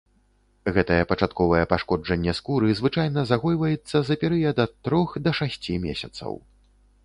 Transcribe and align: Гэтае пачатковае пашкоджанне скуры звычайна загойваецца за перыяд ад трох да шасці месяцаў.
Гэтае 0.77 0.95
пачатковае 1.11 1.59
пашкоджанне 1.73 2.33
скуры 2.41 2.73
звычайна 2.81 3.27
загойваецца 3.35 3.97
за 4.11 4.15
перыяд 4.27 4.57
ад 4.67 4.71
трох 4.89 5.09
да 5.27 5.39
шасці 5.41 5.81
месяцаў. 5.89 6.31